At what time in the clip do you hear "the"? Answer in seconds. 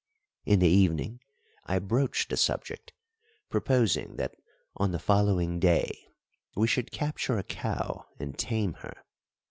0.57-0.67, 2.31-2.35, 4.93-4.97